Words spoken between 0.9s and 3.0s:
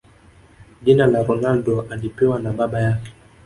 la Ronaldo alipewa na baba